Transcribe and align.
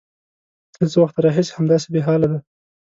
_له 0.77 0.85
څه 0.91 0.97
وخته 1.03 1.19
راهيسې 1.25 1.51
همداسې 1.57 1.87
بېحاله 1.93 2.27
دی؟ 2.31 2.39